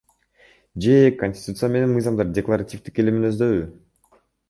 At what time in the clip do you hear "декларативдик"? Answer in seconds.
2.41-3.01